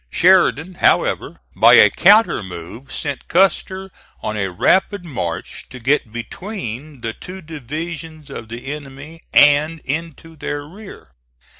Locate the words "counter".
1.91-2.41